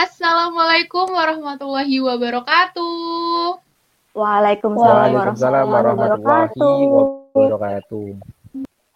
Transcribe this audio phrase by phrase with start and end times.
[0.00, 3.60] Assalamualaikum warahmatullahi wabarakatuh.
[4.16, 6.56] Waalaikumsalam Waalaikumsalam warahmatullahi
[7.36, 8.16] wabarakatuh.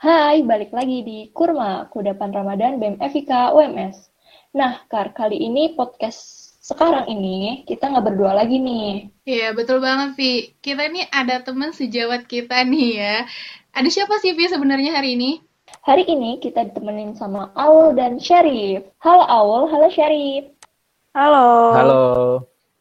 [0.01, 4.09] Hai, balik lagi di Kurma, Kudapan Ramadan BEM FIK UMS.
[4.57, 9.13] Nah, Kar, kali ini podcast sekarang ini kita nggak berdua lagi nih.
[9.29, 10.57] Iya, betul banget, Vi.
[10.65, 13.29] Kita ini ada teman sejawat kita nih ya.
[13.77, 15.45] Ada siapa sih, Vi, sebenarnya hari ini?
[15.85, 18.89] Hari ini kita ditemenin sama Aul dan Syarif.
[19.05, 20.49] Halo Aul, halo Syarif.
[21.15, 21.71] Halo.
[21.79, 22.03] Halo.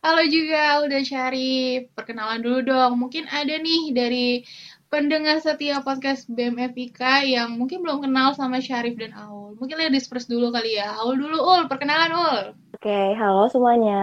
[0.01, 1.93] Halo juga, Aul dan Syarif.
[1.93, 2.97] Perkenalan dulu dong.
[2.97, 4.41] Mungkin ada nih dari
[4.89, 9.53] pendengar setia podcast BMFIK yang mungkin belum kenal sama Syarif dan Aul.
[9.61, 10.97] Mungkin ladies first dulu kali ya.
[10.97, 11.69] Aul dulu, Ul.
[11.69, 12.43] Perkenalan, Ul.
[12.73, 14.01] Oke, halo semuanya.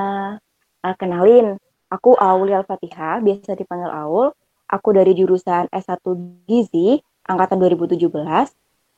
[0.87, 1.59] Uh, kenalin,
[1.91, 4.31] aku Aulia Al-Fatihah, biasa dipanggil Aul.
[4.71, 6.07] Aku dari jurusan S1
[6.47, 7.99] Gizi, angkatan 2017.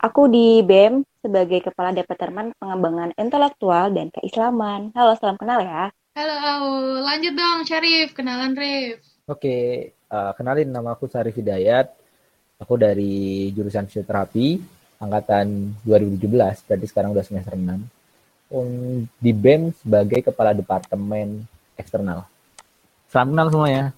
[0.03, 4.91] Aku di BEM sebagai Kepala Departemen Pengembangan Intelektual dan Keislaman.
[4.99, 5.95] Halo, salam kenal ya.
[6.19, 7.07] Halo, Aul.
[7.07, 8.11] Lanjut dong, Syarif.
[8.11, 8.99] Kenalan, Rif.
[9.31, 11.95] Oke, uh, kenalin nama aku Sarif Hidayat.
[12.59, 14.59] Aku dari jurusan fisioterapi
[14.99, 17.63] angkatan 2017, berarti sekarang udah semester 6.
[18.51, 21.47] Um, di BEM sebagai kepala departemen
[21.79, 22.27] eksternal.
[23.07, 23.95] Salam kenal semuanya.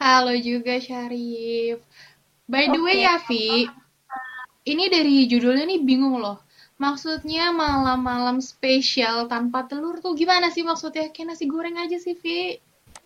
[0.00, 1.84] Halo juga, Syarif.
[2.48, 3.68] By the way ya, Vi.
[4.66, 6.42] Ini dari judulnya nih bingung loh.
[6.78, 11.10] Maksudnya malam-malam spesial tanpa telur tuh gimana sih maksudnya?
[11.10, 12.54] Kayak nasi goreng aja sih, Vi.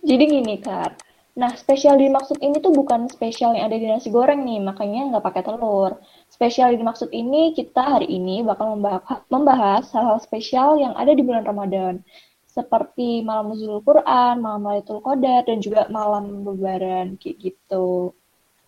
[0.05, 0.93] Jadi gini, Kar.
[1.33, 5.25] Nah, spesial dimaksud ini tuh bukan spesial yang ada di nasi goreng nih, makanya nggak
[5.25, 5.97] pakai telur.
[6.29, 11.49] Spesial dimaksud ini, kita hari ini bakal membahas, membahas hal-hal spesial yang ada di bulan
[11.49, 12.05] Ramadan.
[12.45, 18.13] Seperti malam nuzul Quran, malam Lailatul Qadar, dan juga malam lebaran, kayak gitu.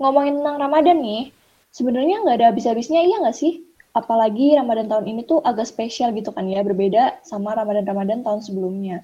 [0.00, 1.28] Ngomongin tentang Ramadan nih,
[1.74, 3.66] sebenarnya nggak ada habis-habisnya, iya nggak sih?
[3.90, 9.02] Apalagi Ramadan tahun ini tuh agak spesial gitu kan ya, berbeda sama Ramadan-Ramadan tahun sebelumnya.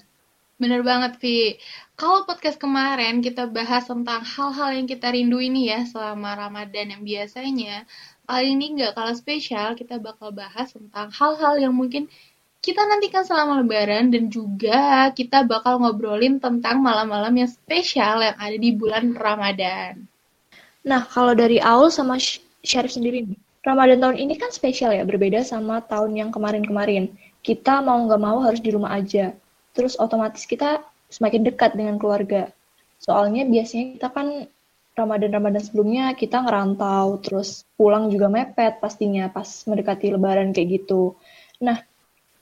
[0.55, 1.57] Bener banget, Vi.
[1.97, 7.03] Kalau podcast kemarin kita bahas tentang hal-hal yang kita rindu ini ya selama Ramadan yang
[7.03, 7.83] biasanya,
[8.29, 12.07] kali ini nggak kalah spesial, kita bakal bahas tentang hal-hal yang mungkin
[12.61, 18.53] kita nantikan selama lebaran dan juga kita bakal ngobrolin tentang malam-malam yang spesial yang ada
[18.53, 20.05] di bulan Ramadan.
[20.85, 22.21] Nah, kalau dari Aul sama
[22.61, 27.13] Syarif sendiri nih, Ramadan tahun ini kan spesial ya, berbeda sama tahun yang kemarin-kemarin.
[27.41, 29.33] Kita mau nggak mau harus di rumah aja.
[29.73, 32.49] Terus otomatis kita semakin dekat dengan keluarga.
[33.01, 34.27] Soalnya biasanya kita kan
[34.91, 41.17] Ramadan-Ramadan sebelumnya kita ngerantau, terus pulang juga mepet pastinya pas mendekati lebaran kayak gitu.
[41.63, 41.81] Nah,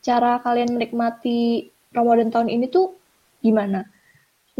[0.04, 2.96] cara kalian menikmati Ramadan tahun ini tuh
[3.40, 3.86] gimana?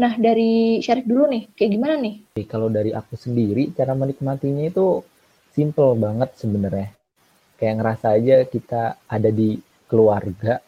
[0.00, 2.40] Nah, dari Syarif dulu nih, kayak gimana nih?
[2.48, 5.04] Kalau dari aku sendiri, cara menikmatinya itu
[5.60, 6.88] simple banget sebenarnya.
[7.60, 10.64] Kayak ngerasa aja kita ada di keluarga,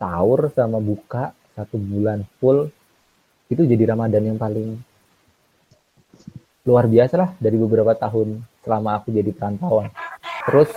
[0.00, 2.72] sahur sama buka satu bulan full,
[3.52, 4.80] itu jadi Ramadan yang paling
[6.64, 9.92] luar biasa lah dari beberapa tahun selama aku jadi perantauan.
[10.48, 10.72] Terus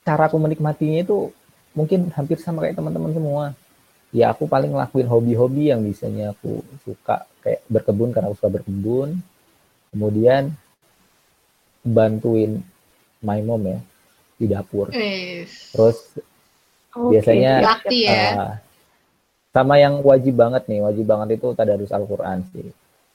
[0.00, 1.28] cara aku menikmatinya itu
[1.76, 3.44] mungkin hampir sama kayak teman-teman semua.
[4.12, 9.20] Ya aku paling ngelakuin hobi-hobi yang biasanya aku suka kayak berkebun karena aku suka berkebun.
[9.92, 10.56] Kemudian
[11.82, 12.62] bantuin
[13.22, 13.78] my mom ya
[14.38, 14.90] di dapur.
[14.90, 15.74] Wes.
[15.74, 15.98] Terus
[16.94, 18.22] biasanya Bakti ya.
[18.34, 18.54] uh,
[19.52, 22.72] sama yang wajib banget nih, wajib banget itu tadarus Al-Qur'an sih.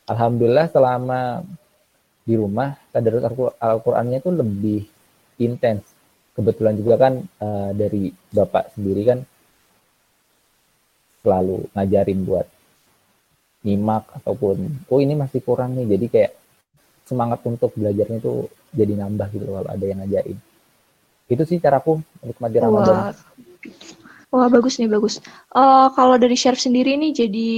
[0.07, 1.43] Alhamdulillah selama
[2.23, 4.81] di rumah tadarus Al- Al-Qur'annya itu lebih
[5.41, 5.83] intens.
[6.37, 9.19] Kebetulan juga kan uh, dari Bapak sendiri kan
[11.25, 12.47] selalu ngajarin buat
[13.65, 16.31] nyimak ataupun oh ini masih kurang nih jadi kayak
[17.07, 20.37] semangat untuk belajarnya itu jadi nambah gitu loh kalau ada yang ngajarin
[21.27, 22.95] itu sih caraku menikmati Ramadan
[24.27, 25.23] Wah, wah bagus nih bagus.
[25.55, 27.51] Eh, kalau dari Syarif sendiri nih jadi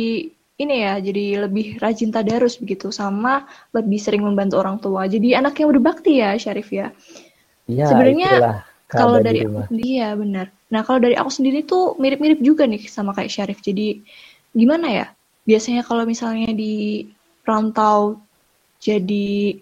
[0.59, 5.07] ini ya, jadi lebih rajin tadarus begitu, sama lebih sering membantu orang tua.
[5.07, 6.91] Jadi anak yang berbakti ya Syarif ya.
[7.69, 8.31] Iya, Sebenarnya
[8.89, 9.65] Kalau dari aku rumah.
[9.69, 10.47] sendiri ya benar.
[10.73, 13.61] Nah kalau dari aku sendiri tuh mirip-mirip juga nih sama kayak Syarif.
[13.61, 14.01] Jadi
[14.49, 15.05] gimana ya?
[15.45, 17.05] Biasanya kalau misalnya di
[17.45, 18.17] rantau
[18.79, 19.59] jadi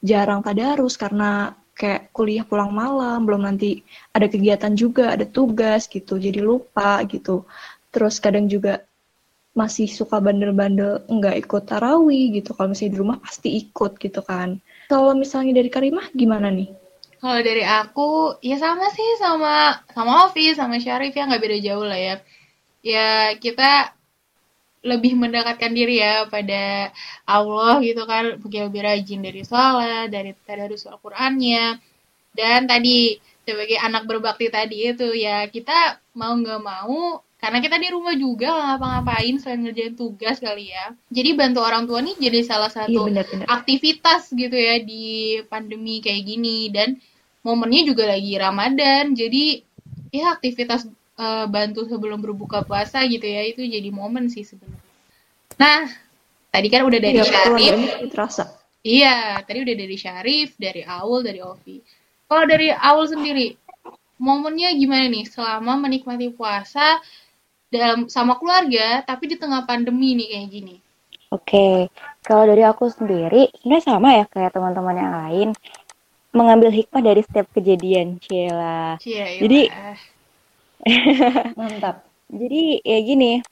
[0.00, 3.80] jarang tadarus karena kayak kuliah pulang malam, belum nanti
[4.12, 7.44] ada kegiatan juga, ada tugas gitu, jadi lupa gitu.
[7.90, 8.84] Terus kadang juga
[9.50, 12.54] masih suka bandel-bandel nggak ikut tarawih gitu.
[12.54, 14.60] Kalau misalnya di rumah pasti ikut gitu kan.
[14.86, 16.70] Kalau misalnya dari Karimah gimana nih?
[17.20, 21.84] Kalau dari aku, ya sama sih sama sama Ovi, sama Syarif ya nggak beda jauh
[21.84, 22.16] lah ya.
[22.80, 23.92] Ya kita
[24.80, 26.88] lebih mendekatkan diri ya pada
[27.28, 31.76] Allah gitu kan, mungkin lebih rajin dari sholat, dari tadarus Al-Qur'annya.
[32.32, 37.88] Dan tadi sebagai anak berbakti tadi itu ya kita mau nggak mau karena kita di
[37.88, 42.68] rumah juga ngapa-ngapain selain ngerjain tugas kali ya jadi bantu orang tua nih jadi salah
[42.70, 43.46] Iya satu benar-benar.
[43.48, 47.00] aktivitas gitu ya di pandemi kayak gini dan
[47.42, 49.64] momennya juga lagi Ramadan jadi
[50.12, 50.84] ya aktivitas
[51.20, 54.80] eh, bantu sebelum berbuka puasa gitu ya itu jadi momen sih sebenarnya
[55.60, 55.84] nah
[56.48, 57.78] tadi kan udah dari Iya, betul, Syarif
[58.10, 58.44] terasa.
[58.80, 61.84] Iya, tadi udah dari Syarif, dari Aul, dari Ovi.
[62.24, 63.52] Kalau dari Aul sendiri,
[64.16, 66.96] momennya gimana nih selama menikmati puasa
[67.68, 70.76] dalam sama keluarga, tapi di tengah pandemi nih kayak gini?
[71.28, 71.92] Oke,
[72.24, 75.48] kalau dari aku sendiri, sebenarnya sama ya kayak teman-teman yang lain,
[76.32, 78.96] mengambil hikmah dari setiap kejadian, Cila.
[78.96, 79.92] Cie, Jadi- iya.
[81.58, 82.06] Mantap.
[82.30, 83.42] Jadi ya gini,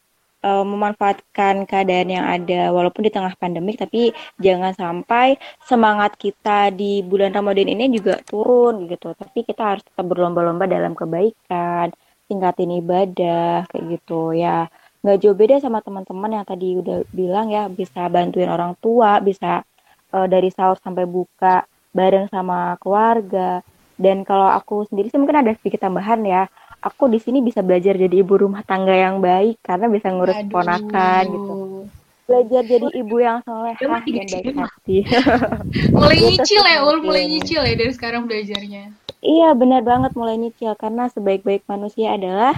[0.45, 5.37] eh, memanfaatkan keadaan yang ada walaupun di tengah pandemik, tapi jangan sampai
[5.67, 9.13] semangat kita di bulan Ramadan ini juga turun gitu.
[9.13, 11.91] Tapi kita harus tetap berlomba-lomba dalam kebaikan,
[12.31, 14.71] tingkatin ibadah kayak gitu ya.
[15.03, 19.67] Nggak jauh beda sama teman-teman yang tadi udah bilang ya, bisa bantuin orang tua, bisa
[20.15, 23.61] eh, dari sahur sampai buka bareng sama keluarga.
[23.99, 26.47] Dan kalau aku sendiri sih mungkin ada sedikit tambahan ya
[26.79, 30.51] aku di sini bisa belajar jadi ibu rumah tangga yang baik karena bisa ngurus Aduh.
[30.51, 31.53] ponakan gitu.
[32.29, 34.97] Belajar jadi ibu yang solehah Emang dan baik hati.
[35.97, 38.93] Mulai Gitu nyicil ya, Ul, mulai nyicil ya dari sekarang belajarnya.
[39.19, 42.55] iya benar banget mulai nyicil karena sebaik-baik manusia adalah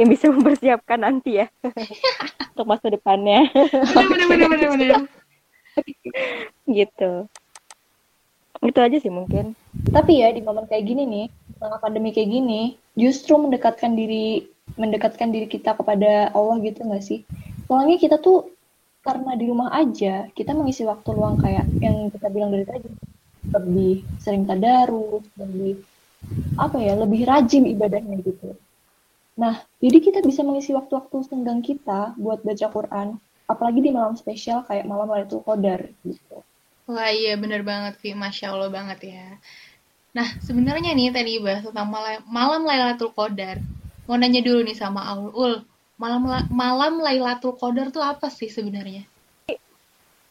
[0.00, 1.46] yang bisa mempersiapkan nanti ya
[2.56, 3.44] untuk masa depannya
[3.92, 4.96] bener, bener.
[6.64, 7.28] gitu.
[8.64, 9.52] Itu aja sih mungkin.
[9.92, 11.26] Tapi ya di momen kayak gini nih,
[11.58, 12.62] pandemi kayak gini,
[12.96, 17.22] justru mendekatkan diri mendekatkan diri kita kepada Allah gitu nggak sih?
[17.70, 18.50] Soalnya kita tuh
[19.06, 22.90] karena di rumah aja, kita mengisi waktu luang kayak yang kita bilang dari tadi,
[23.46, 25.78] lebih sering tadarus, lebih
[26.58, 28.58] apa ya, lebih rajin ibadahnya gitu.
[29.38, 34.66] Nah, jadi kita bisa mengisi waktu-waktu senggang kita buat baca Quran, apalagi di malam spesial
[34.66, 36.42] kayak malam Lailatul Qadar gitu.
[36.86, 39.26] Wah iya bener banget Vi, Masya Allah banget ya.
[40.16, 43.60] Nah sebenarnya nih tadi bahas tentang malam, malam Lailatul Qadar.
[44.08, 45.54] Mau nanya dulu nih sama Aul, Ul,
[46.00, 49.04] malam la- malam Lailatul Qadar tuh apa sih sebenarnya?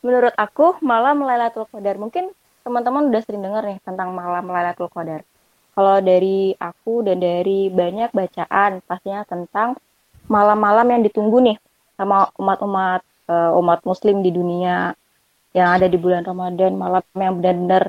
[0.02, 2.34] Menurut aku malam Lailatul Qadar mungkin
[2.66, 5.22] teman-teman udah sering dengar nih tentang malam Lailatul Qadar.
[5.78, 9.78] Kalau dari aku dan dari banyak bacaan pastinya tentang
[10.26, 11.58] malam-malam yang ditunggu nih
[11.94, 14.98] sama umat-umat eh, umat muslim di dunia
[15.54, 17.84] yang ada di bulan Ramadan, malam yang benar-benar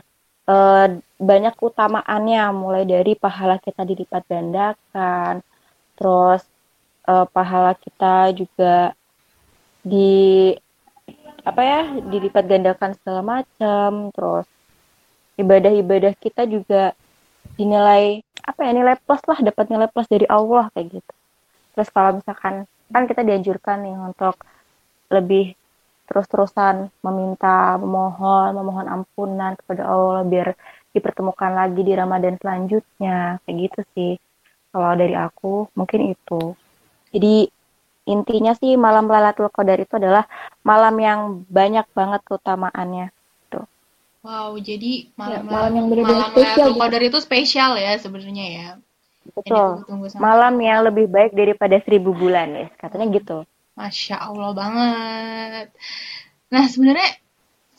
[0.51, 5.41] eh, banyak keutamaannya mulai dari pahala kita dilipat gandakan,
[5.97, 6.45] terus
[7.09, 8.93] eh, pahala kita juga
[9.81, 10.53] di
[11.47, 14.51] apa ya dilipat gandakan segala macam terus
[15.39, 16.91] ibadah-ibadah kita juga
[17.55, 21.15] dinilai apa ya nilai plus lah dapat nilai plus dari Allah kayak gitu.
[21.77, 24.35] Terus kalau misalkan kan kita dianjurkan nih untuk
[25.11, 25.55] lebih
[26.07, 30.55] terus-terusan meminta memohon memohon ampunan kepada Allah biar
[30.97, 34.13] dipertemukan lagi di Ramadan selanjutnya kayak gitu sih
[34.73, 36.57] kalau dari aku mungkin itu
[37.13, 37.49] jadi
[38.07, 40.25] intinya sih malam Lailatul Qadar itu adalah
[40.63, 41.21] malam yang
[41.51, 43.11] banyak banget keutamaannya.
[44.27, 46.83] Wow, jadi malam, Ya, malam yang benar-benar malam spesial Lailatul gitu.
[46.83, 48.69] Qadar itu spesial ya sebenarnya ya.
[49.39, 49.69] Betul.
[50.19, 53.39] Malam yang lebih baik daripada seribu bulan ya, katanya gitu.
[53.79, 55.67] Masya Allah banget.
[56.51, 57.11] Nah, sebenarnya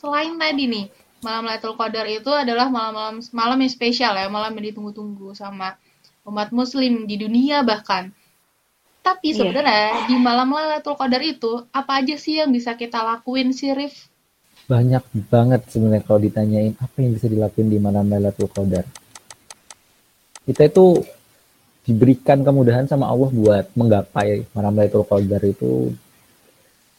[0.00, 0.86] selain tadi nih,
[1.20, 5.74] malam Lailatul Qadar itu adalah malam-malam malam yang spesial ya, malam yang ditunggu-tunggu sama
[6.28, 8.12] umat muslim di dunia bahkan.
[9.02, 9.40] Tapi Iya.
[9.40, 14.10] sebenarnya di malam Lailatul Qadar itu apa aja sih yang bisa kita lakuin sih, Rif?
[14.68, 15.00] Banyak
[15.32, 18.84] banget sebenarnya kalau ditanyain apa yang bisa dilakuin di malam Lailatul Qadar.
[20.44, 21.02] Kita itu
[21.88, 25.88] diberikan kemudahan sama Allah buat menggapai malam Lailatul Qadar itu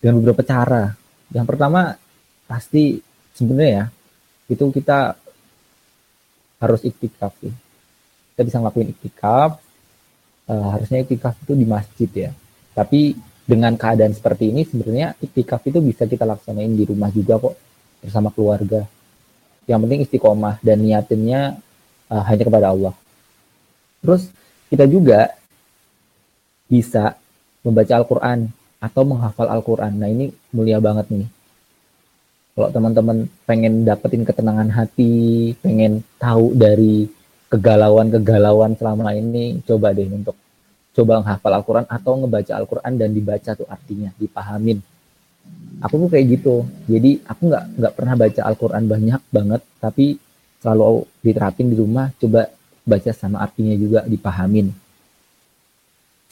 [0.02, 0.98] dengan beberapa cara.
[1.30, 1.94] Yang pertama
[2.50, 2.98] pasti
[3.38, 3.86] sebenarnya ya
[4.50, 5.16] itu kita
[6.60, 7.54] harus iktikaf ya.
[8.36, 9.62] Kita bisa ngelakuin iktikaf,
[10.50, 12.32] eh, harusnya iktikaf itu di masjid ya.
[12.76, 13.16] Tapi
[13.46, 17.56] dengan keadaan seperti ini sebenarnya iktikaf itu bisa kita laksanain di rumah juga kok
[18.02, 18.86] bersama keluarga.
[19.70, 21.42] Yang penting istiqomah dan niatinnya
[22.10, 22.94] eh, hanya kepada Allah.
[24.02, 24.28] Terus
[24.70, 25.34] kita juga
[26.70, 27.18] bisa
[27.66, 28.40] membaca Al-Quran
[28.80, 29.94] atau menghafal Al-Quran.
[30.00, 31.28] Nah ini mulia banget nih.
[32.60, 37.08] Kalau teman-teman pengen dapetin ketenangan hati, pengen tahu dari
[37.48, 40.36] kegalauan-kegalauan selama ini, coba deh untuk
[40.92, 44.76] coba menghafal Al-Quran atau ngebaca Al-Quran dan dibaca tuh artinya, dipahamin.
[45.88, 46.68] Aku tuh kayak gitu.
[46.84, 50.20] Jadi aku nggak nggak pernah baca Al-Quran banyak banget, tapi
[50.60, 52.52] selalu diterapin di rumah, coba
[52.84, 54.68] baca sama artinya juga dipahamin.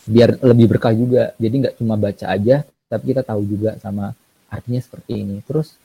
[0.07, 4.15] biar lebih berkah juga jadi nggak cuma baca aja tapi kita tahu juga sama
[4.47, 5.75] artinya seperti ini terus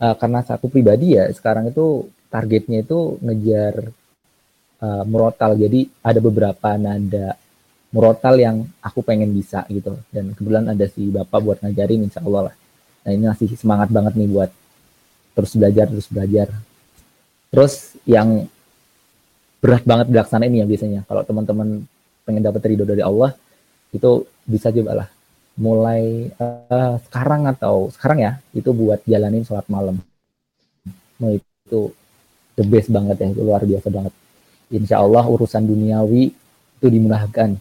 [0.00, 3.74] uh, karena satu pribadi ya sekarang itu targetnya itu ngejar
[4.82, 5.56] uh, murotal.
[5.56, 7.36] Jadi ada beberapa nada
[7.92, 9.96] murotal yang aku pengen bisa gitu.
[10.12, 12.54] Dan kebetulan ada si bapak buat ngajarin insya Allah lah.
[13.06, 14.50] Nah ini masih semangat banget nih buat
[15.36, 16.48] terus belajar terus belajar.
[17.52, 18.44] Terus yang
[19.62, 21.00] berat banget dilaksanain ya biasanya.
[21.08, 21.86] Kalau teman-teman
[22.26, 23.32] pengen dapat ridho dari Allah
[23.94, 25.08] itu bisa coba lah
[25.56, 29.98] mulai uh, sekarang atau sekarang ya itu buat jalanin sholat malam.
[31.16, 31.92] Nah, itu
[32.56, 34.12] the best banget ya itu luar biasa banget.
[34.70, 36.32] Insya Allah urusan duniawi
[36.76, 37.56] itu dimudahkan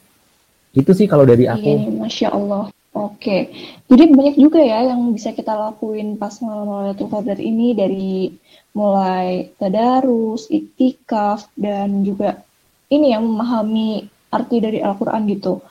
[0.75, 1.63] itu sih kalau dari aku.
[1.63, 2.67] Ini, masya Allah.
[2.95, 3.51] Oke.
[3.87, 8.31] Jadi banyak juga ya yang bisa kita lakuin pas malam Lailatul Qadar ini dari
[8.75, 12.43] mulai tadarus, iktikaf dan juga
[12.91, 15.63] ini yang memahami arti dari Al-Quran gitu.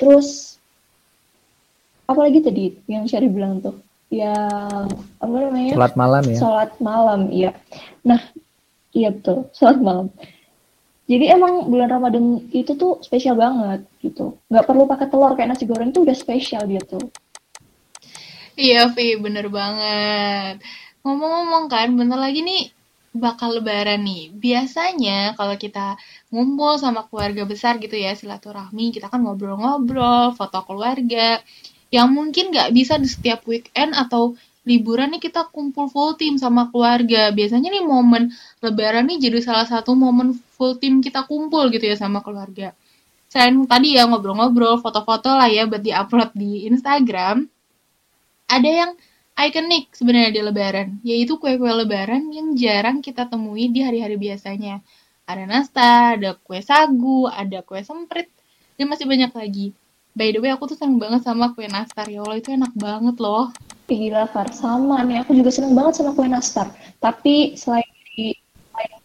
[0.00, 0.59] Terus
[2.10, 3.78] apalagi tadi yang Syari bilang tuh
[4.10, 4.90] yang
[5.22, 5.72] apa namanya?
[5.78, 6.38] Sholat malam ya.
[6.42, 7.50] Sholat malam iya.
[8.02, 8.18] Nah
[8.90, 10.10] iya betul sholat malam.
[11.10, 14.38] Jadi emang bulan Ramadan itu tuh spesial banget gitu.
[14.50, 17.02] Nggak perlu pakai telur kayak nasi goreng tuh udah spesial dia tuh.
[18.58, 20.62] Iya Vi bener banget.
[21.06, 22.70] Ngomong-ngomong kan bentar lagi nih
[23.10, 24.30] bakal lebaran nih.
[24.30, 25.98] Biasanya kalau kita
[26.30, 31.42] ngumpul sama keluarga besar gitu ya, silaturahmi, kita kan ngobrol-ngobrol, foto keluarga,
[31.90, 36.70] yang mungkin nggak bisa di setiap weekend atau liburan nih kita kumpul full team sama
[36.70, 37.34] keluarga.
[37.34, 38.30] Biasanya nih momen
[38.62, 42.72] lebaran nih jadi salah satu momen full team kita kumpul gitu ya sama keluarga.
[43.30, 47.46] Selain tadi ya ngobrol-ngobrol, foto-foto lah ya buat di-upload di Instagram,
[48.50, 48.90] ada yang
[49.38, 54.82] ikonik sebenarnya di lebaran, yaitu kue-kue lebaran yang jarang kita temui di hari-hari biasanya.
[55.30, 58.26] Ada nastar, ada kue sagu, ada kue semprit,
[58.74, 59.66] dan masih banyak lagi.
[60.20, 62.04] By the way, aku tuh seneng banget sama kue nastar.
[62.12, 63.48] Ya Allah, itu enak banget loh.
[63.88, 64.52] Gila, Far.
[64.52, 66.68] Sama nih, aku juga seneng banget sama kue nastar.
[67.00, 68.36] Tapi selain di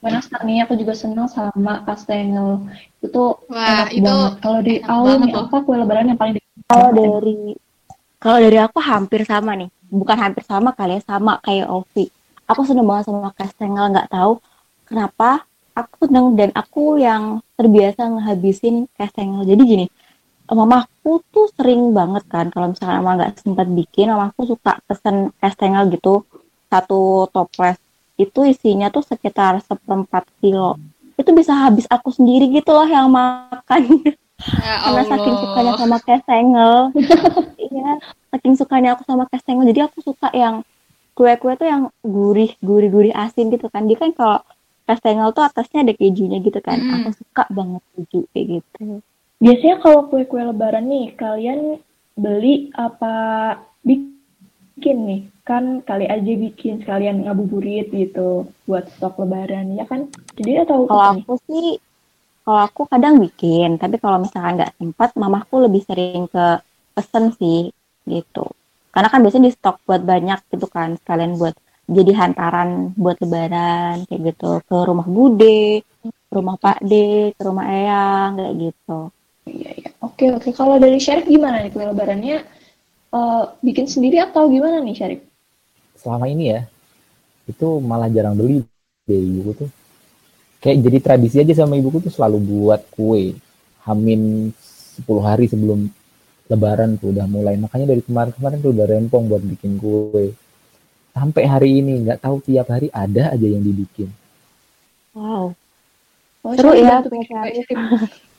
[0.04, 2.68] kue nastar nih, aku juga seneng sama kastengel.
[3.00, 4.34] Itu Wah, enak itu banget.
[4.44, 6.36] Kalau di awal nih, apa kue lebaran yang paling
[6.68, 7.56] Kalau dari
[8.20, 12.10] kalau dari aku hampir sama nih bukan hampir sama kali ya sama kayak Ovi
[12.50, 14.42] aku seneng banget sama Kastengel nggak tahu
[14.90, 15.46] kenapa
[15.78, 19.86] aku seneng dan aku yang terbiasa ngehabisin Kastengel jadi gini
[20.46, 25.90] mamaku tuh sering banget kan kalau misalnya mama nggak sempat bikin mamaku suka pesen Kastengel
[25.90, 26.22] gitu.
[26.70, 27.82] Satu toples.
[28.16, 30.78] Itu isinya tuh sekitar seperempat kilo.
[31.18, 33.82] Itu bisa habis aku sendiri gitu loh yang makan.
[34.62, 36.74] Ya karena saking sukanya sama Kastengel
[37.72, 37.92] iya
[38.36, 40.60] saking sukanya aku sama kastengel jadi aku suka yang
[41.16, 43.90] kue-kue tuh yang gurih gurih gurih asin gitu kan.
[43.90, 44.44] Dia kan kalau
[44.86, 46.78] kastengel tuh atasnya ada kejunya gitu kan.
[46.78, 46.94] Mm.
[47.02, 49.02] aku suka banget keju kayak gitu
[49.46, 51.78] biasanya kalau kue-kue lebaran nih kalian
[52.18, 53.14] beli apa
[53.86, 55.22] bikin nih?
[55.46, 60.10] Kan kali aja bikin sekalian ngabuburit gitu buat stok lebaran ya kan?
[60.34, 61.78] Jadi atau kalau aku sih
[62.42, 66.46] kalau aku kadang bikin tapi kalau misalkan nggak sempat mamaku lebih sering ke
[66.98, 67.70] pesen sih
[68.10, 68.50] gitu.
[68.90, 71.54] Karena kan biasanya di stok buat banyak gitu kan sekalian buat
[71.86, 74.66] jadi hantaran buat lebaran kayak gitu.
[74.66, 75.86] Ke rumah bude
[76.34, 79.14] rumah pak de ke rumah eyang kayak gitu
[79.50, 79.90] iya iya.
[80.02, 80.50] Oke oke.
[80.54, 82.46] Kalau dari Syarif gimana nih kue lebarannya
[83.14, 85.22] uh, bikin sendiri atau gimana nih Syarif?
[85.98, 86.62] Selama ini ya
[87.46, 88.66] itu malah jarang beli
[89.06, 89.70] deh ibuku tuh.
[90.62, 93.38] Kayak jadi tradisi aja sama ibuku tuh selalu buat kue.
[93.86, 95.86] Hamin 10 hari sebelum
[96.50, 97.54] lebaran tuh udah mulai.
[97.54, 100.34] Makanya dari kemarin-kemarin tuh udah rempong buat bikin kue.
[101.14, 104.10] Sampai hari ini nggak tahu tiap hari ada aja yang dibikin.
[105.16, 105.54] Wow.
[106.46, 107.02] Oh, seru ya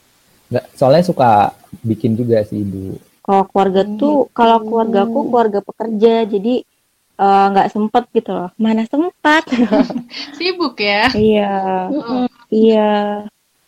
[0.47, 1.51] nggak soalnya suka
[1.83, 3.95] bikin juga sih ibu kalau keluarga hmm.
[3.99, 6.55] tuh kalau keluargaku keluarga pekerja jadi
[7.19, 9.43] eh, nggak uh, sempet gitu loh mana sempat
[10.39, 12.27] sibuk ya iya oh.
[12.47, 13.27] iya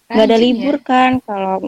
[0.10, 0.86] nggak ada libur ya?
[0.88, 1.68] kan kalau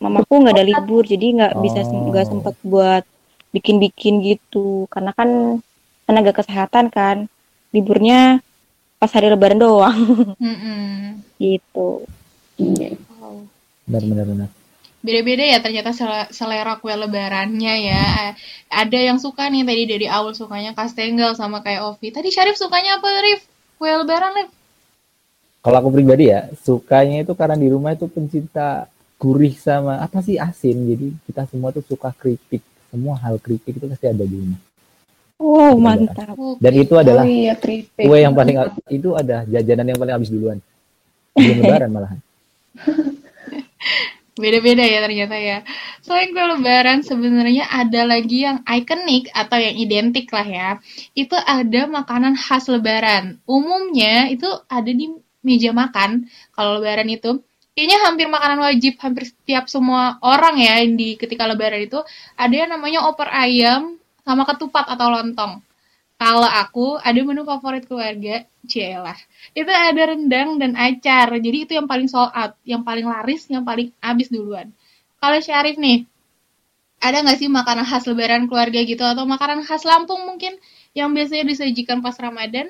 [0.00, 1.60] mamaku nggak ada libur jadi nggak oh.
[1.60, 3.04] bisa nggak sempat buat
[3.52, 5.60] bikin-bikin gitu karena kan
[6.08, 7.28] tenaga kesehatan kan
[7.72, 8.40] liburnya
[8.96, 10.00] pas hari lebaran doang
[10.40, 12.08] mm gitu
[12.56, 12.96] iya.
[13.86, 14.50] Benar benar benar.
[15.06, 15.94] Beda-beda ya ternyata
[16.34, 18.34] selera kue lebarannya ya.
[18.66, 22.10] Ada yang suka nih tadi dari awal sukanya kastengel sama kayak Ovi.
[22.10, 23.46] Tadi Syarif sukanya apa Rif?
[23.78, 24.50] Kue lebaran Rif?
[25.62, 28.90] Kalau aku pribadi ya sukanya itu karena di rumah itu pencinta
[29.22, 30.74] gurih sama apa sih asin.
[30.74, 32.66] Jadi kita semua tuh suka keripik.
[32.90, 34.58] Semua hal keripik itu pasti ada di rumah.
[35.38, 36.34] Oh mantap.
[36.58, 37.54] Dan itu adalah oh, iya,
[37.94, 38.58] kue yang paling
[38.90, 40.58] itu ada jajanan yang paling habis duluan.
[41.30, 42.18] Belum lebaran malahan.
[44.36, 45.58] Beda-beda ya ternyata ya.
[46.04, 50.68] Selain kue lebaran sebenarnya ada lagi yang ikonik atau yang identik lah ya.
[51.16, 53.40] Itu ada makanan khas lebaran.
[53.48, 55.08] Umumnya itu ada di
[55.40, 57.40] meja makan kalau lebaran itu.
[57.72, 62.00] Kayaknya hampir makanan wajib hampir setiap semua orang ya di ketika lebaran itu
[62.36, 65.64] ada yang namanya opor ayam sama ketupat atau lontong.
[66.16, 69.16] Kalau aku ada menu favorit keluarga, cielah.
[69.52, 71.28] Itu ada rendang dan acar.
[71.36, 74.72] Jadi itu yang paling sold out, yang paling laris, yang paling habis duluan.
[75.20, 76.08] Kalau Syarif nih,
[77.04, 80.56] ada nggak sih makanan khas lebaran keluarga gitu atau makanan khas Lampung mungkin
[80.96, 82.66] yang biasanya disajikan pas Ramadan?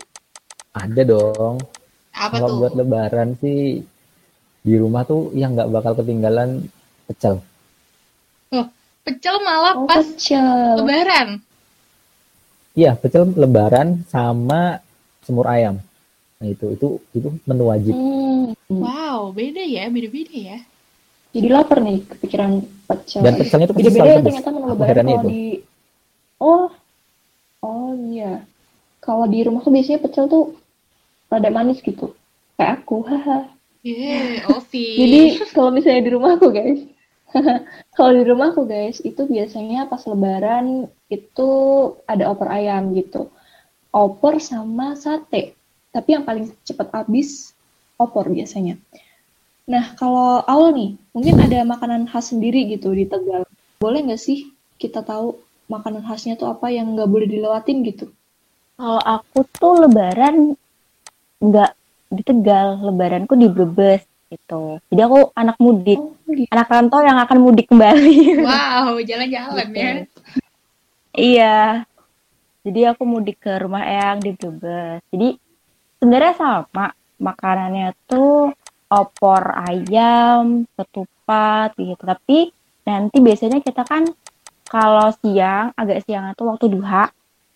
[0.74, 1.62] Ada dong.
[2.12, 2.58] Apa Kalau tuh?
[2.60, 3.80] buat lebaran sih
[4.66, 6.66] di rumah tuh yang nggak bakal ketinggalan
[7.06, 7.38] pecel.
[8.50, 8.66] Oh,
[9.06, 10.74] pecel malah Oh, pas pecel.
[10.82, 11.45] lebaran.
[12.76, 14.84] Iya, pecel lebaran sama
[15.24, 15.80] semur ayam.
[16.36, 17.96] Nah, itu itu itu menu wajib.
[17.96, 18.52] Hmm.
[18.68, 20.58] Wow, beda ya, beda-beda ya.
[21.32, 23.24] Jadi lapar nih kepikiran pecel.
[23.24, 25.28] Dan pecelnya tuh pasti Beda-beda ya ternyata menu lebaran kalau itu.
[25.32, 25.42] di
[26.36, 26.68] Oh.
[27.64, 28.44] Oh iya.
[29.00, 30.52] Kalau di rumahku biasanya pecel tuh
[31.32, 32.12] rada manis gitu.
[32.60, 33.48] Kayak aku, haha.
[33.86, 34.88] Yeah, Ovi.
[34.98, 35.20] Jadi
[35.54, 36.84] kalau misalnya di rumahku guys,
[37.96, 41.50] kalau di rumahku guys itu biasanya pas lebaran itu
[42.06, 43.30] ada opor ayam gitu.
[43.90, 45.56] Opor sama sate.
[45.90, 47.56] Tapi yang paling cepat habis
[47.96, 48.76] opor biasanya.
[49.66, 53.48] Nah kalau Aul nih, mungkin ada makanan khas sendiri gitu di Tegal.
[53.80, 58.12] Boleh nggak sih kita tahu makanan khasnya tuh apa yang nggak boleh dilewatin gitu?
[58.76, 60.54] Kalau aku tuh lebaran
[61.40, 61.72] nggak
[62.12, 64.82] di Tegal, lebaranku di Brebes gitu.
[64.90, 66.50] Jadi aku anak mudik, Oh, gitu.
[66.50, 68.42] anak rantau yang akan mudik kembali.
[68.42, 69.90] Wow, jalan-jalan ya.
[71.14, 71.58] iya.
[72.66, 74.98] Jadi aku mudik ke rumah Eyang di Brebes.
[75.14, 75.38] Jadi
[76.02, 78.50] sebenarnya sama makanannya tuh
[78.90, 82.02] opor ayam, ketupat gitu.
[82.02, 82.50] Tapi
[82.82, 84.10] nanti biasanya kita kan
[84.66, 87.06] kalau siang, agak siang itu waktu duha,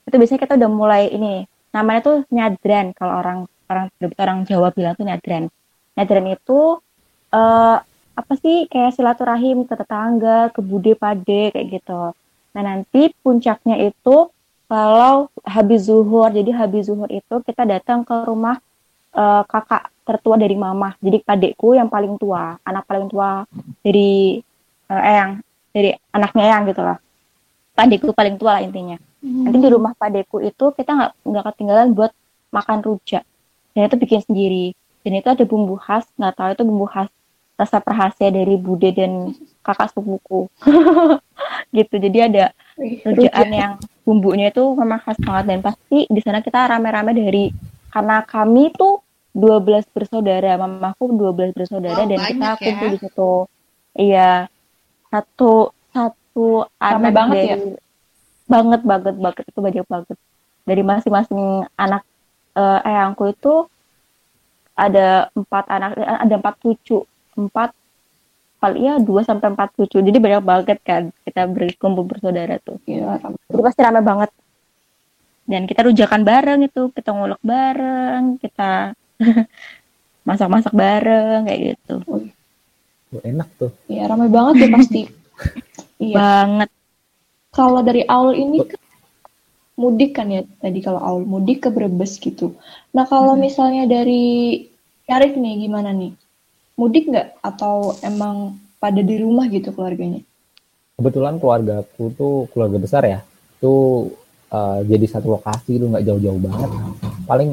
[0.07, 3.39] itu biasanya kita udah mulai ini namanya tuh nyadran kalau orang
[3.71, 3.87] orang
[4.19, 5.50] orang Jawa bilang tuh nyadran.
[6.00, 6.80] Nyadran itu
[7.28, 7.78] eh
[8.17, 12.17] apa sih kayak silaturahim ke tetangga, ke bude pade kayak gitu.
[12.56, 14.32] Nah nanti puncaknya itu
[14.65, 18.56] kalau habis zuhur, jadi habis zuhur itu kita datang ke rumah
[19.13, 20.97] eh, kakak tertua dari mama.
[21.04, 23.45] Jadi adikku yang paling tua, anak paling tua
[23.84, 24.41] dari
[24.89, 26.99] eh, Eyang, dari anaknya Eyang gitu lah.
[27.76, 28.99] Adikku paling tua lah intinya.
[29.21, 32.13] Nanti di rumah padeku itu kita nggak nggak ketinggalan buat
[32.52, 33.25] makan rujak.
[33.76, 34.73] Dan itu bikin sendiri.
[35.00, 37.08] Dan itu ada bumbu khas, nggak tahu itu bumbu khas
[37.60, 40.49] rasa perhasia dari bude dan kakak sepupuku.
[41.76, 41.95] gitu.
[42.00, 42.45] Jadi ada
[43.04, 43.52] rujakan rujak.
[43.52, 43.73] yang
[44.04, 47.52] bumbunya itu memang khas banget dan pasti di sana kita rame-rame dari
[47.93, 49.04] karena kami tuh
[49.36, 52.54] 12 bersaudara, mamaku 12 bersaudara Wow, dan kita ya.
[52.58, 53.32] kumpul di situ.
[53.95, 54.30] Iya.
[55.10, 57.56] Satu satu Rame anak banget dari ya?
[58.50, 60.17] banget banget banget itu banyak banget.
[60.67, 61.43] Dari masing-masing
[61.78, 62.02] anak
[62.56, 63.71] eh eyangku itu
[64.80, 67.04] ada empat anak eh, ada empat cucu,
[67.36, 67.76] empat
[68.60, 70.00] paling ya dua sampai empat cucu.
[70.00, 72.80] Jadi banyak banget kan kita berkumpul bersaudara tuh.
[72.88, 73.36] Iya, rame.
[73.49, 74.30] Jadi pasti rame banget.
[75.45, 78.95] Dan kita rujakan bareng itu, kita ngulek bareng, kita
[80.28, 81.95] masak-masak bareng kayak gitu.
[83.10, 83.71] Tuh, enak tuh.
[83.90, 85.02] Iya, ramai banget ya pasti.
[85.99, 86.16] iya.
[86.21, 86.71] Banget.
[87.50, 88.79] Kalau dari Aul ini kan
[89.80, 92.52] mudik kan ya tadi kalau Aul mudik ke Brebes gitu.
[92.93, 94.60] Nah kalau misalnya dari
[95.08, 96.12] Syarif nih gimana nih?
[96.76, 100.21] Mudik nggak atau emang pada di rumah gitu keluarganya?
[101.00, 103.21] Kebetulan keluarga aku tuh keluarga besar ya.
[103.58, 104.12] Tuh
[104.52, 106.71] eh, jadi satu lokasi itu nggak jauh-jauh banget.
[107.25, 107.50] Paling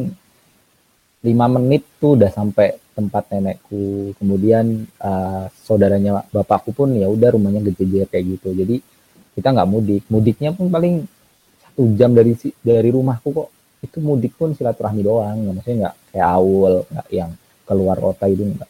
[1.23, 4.13] lima menit tuh udah sampai tempat nenekku.
[4.19, 8.51] Kemudian eh, saudaranya bapakku pun ya udah rumahnya gede kayak gitu.
[8.51, 8.83] Jadi
[9.33, 10.03] kita nggak mudik.
[10.13, 11.16] Mudiknya pun paling
[11.77, 13.49] satu jam dari si- dari rumahku kok.
[13.85, 15.37] Itu mudik pun silaturahmi doang.
[15.37, 17.31] Nggak maksudnya nggak kayak awal, nggak yang
[17.69, 18.69] keluar kota itu nggak.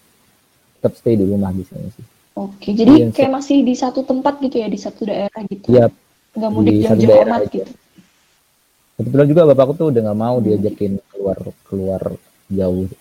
[0.76, 2.04] Tetap stay di rumah biasanya sih.
[2.36, 5.72] Oke, jadi Iya, kayak masih di satu tempat gitu ya, di satu daerah gitu.
[5.72, 5.88] Iya,
[6.36, 7.64] Nggak mudik jauh-jauh amat aja.
[7.64, 7.72] gitu.
[9.00, 10.44] Kebetulan juga bapakku tuh udah nggak mau Hmm.
[10.44, 12.02] diajakin keluar keluar
[12.52, 12.92] jauh.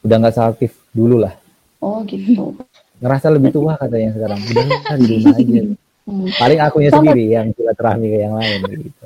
[0.00, 1.36] Udah nggak seaktif dulu lah.
[1.84, 2.56] Oh gitu.
[2.96, 4.40] Ngerasa lebih tua katanya sekarang.
[4.40, 5.62] Udah nggak di rumah aja.
[6.10, 6.26] Hmm.
[6.34, 6.98] Paling akunya Sama.
[7.06, 9.04] sendiri yang silaturahmi ke yang lain gitu.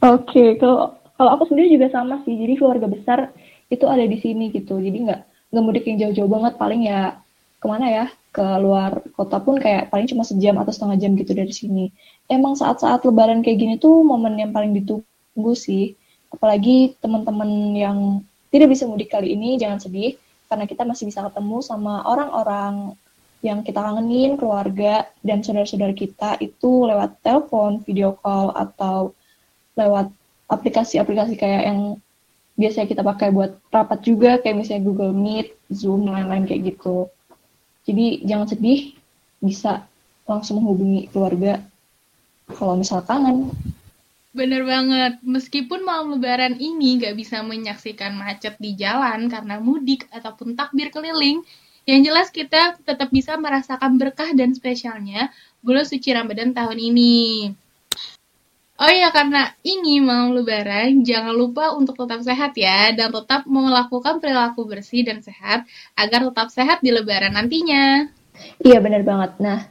[0.00, 2.32] Oke, kalau kalau aku sendiri juga sama sih.
[2.32, 3.28] Jadi keluarga besar
[3.68, 4.80] itu ada di sini gitu.
[4.80, 5.20] Jadi nggak
[5.52, 6.56] nggak mudik yang jauh-jauh banget.
[6.56, 7.20] Paling ya
[7.60, 8.06] ke mana ya?
[8.32, 11.92] Ke luar kota pun kayak paling cuma sejam atau setengah jam gitu dari sini.
[12.24, 15.92] Emang saat-saat Lebaran kayak gini tuh momen yang paling ditunggu sih.
[16.32, 17.98] Apalagi teman-teman yang
[18.48, 20.16] tidak bisa mudik kali ini jangan sedih
[20.48, 22.98] karena kita masih bisa ketemu sama orang-orang
[23.40, 29.16] yang kita kangenin keluarga dan saudara-saudara kita itu lewat telepon, video call atau
[29.76, 30.12] lewat
[30.52, 31.80] aplikasi-aplikasi kayak yang
[32.60, 37.08] biasanya kita pakai buat rapat juga kayak misalnya Google Meet, Zoom, lain-lain kayak gitu.
[37.88, 38.92] Jadi jangan sedih,
[39.40, 39.88] bisa
[40.28, 41.64] langsung menghubungi keluarga
[42.52, 43.48] kalau misal kangen.
[44.30, 50.54] Bener banget, meskipun malam lebaran ini nggak bisa menyaksikan macet di jalan karena mudik ataupun
[50.54, 51.42] takbir keliling,
[51.90, 57.50] yang jelas kita tetap bisa merasakan berkah dan spesialnya bulan suci Ramadan tahun ini.
[58.80, 64.24] Oh iya, karena ini malam lebaran, jangan lupa untuk tetap sehat ya, dan tetap melakukan
[64.24, 68.08] perilaku bersih dan sehat, agar tetap sehat di lebaran nantinya.
[68.64, 69.36] Iya, bener banget.
[69.36, 69.68] Nah,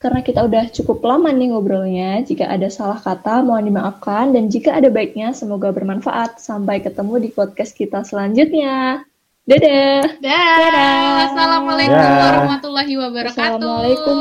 [0.00, 4.72] karena kita udah cukup lama nih ngobrolnya, jika ada salah kata mohon dimaafkan dan jika
[4.72, 6.40] ada baiknya semoga bermanfaat.
[6.40, 9.04] Sampai ketemu di podcast kita selanjutnya.
[9.46, 10.18] Dadah.
[10.18, 10.58] Dah.
[10.58, 11.30] Dadah.
[11.30, 12.18] Assalamualaikum Dah.
[12.18, 13.46] warahmatullahi wabarakatuh.
[13.46, 14.16] Assalamualaikum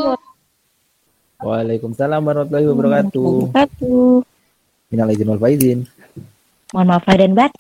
[1.42, 3.30] Waalaikumsalam warahmatullahi wabarakatuh.
[3.50, 4.22] Wabarakatuh.
[4.94, 5.80] Minal izin wal faizin.
[6.70, 7.54] Mohon maaf dan batin.